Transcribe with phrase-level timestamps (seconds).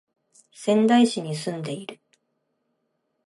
[0.51, 1.99] 仙台市に住んでいる